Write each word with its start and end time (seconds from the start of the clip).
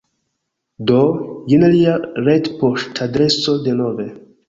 Do, 0.91 1.01
jen 1.53 1.67
lia 1.75 1.95
retpoŝtadreso 2.31 3.59
denove 3.71 4.13